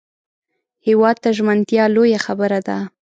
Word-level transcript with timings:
هېواد 0.87 1.15
ته 1.23 1.29
ژمنتیا 1.37 1.85
لویه 1.95 2.19
خبره 2.25 2.59
ده 2.67 2.77